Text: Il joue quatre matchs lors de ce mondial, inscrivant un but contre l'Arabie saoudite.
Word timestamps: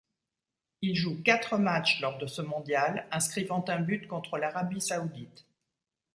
Il 0.81 0.95
joue 0.95 1.21
quatre 1.21 1.59
matchs 1.59 2.01
lors 2.01 2.17
de 2.17 2.25
ce 2.25 2.41
mondial, 2.41 3.05
inscrivant 3.11 3.63
un 3.67 3.77
but 3.81 4.07
contre 4.07 4.39
l'Arabie 4.39 4.81
saoudite. 4.81 5.45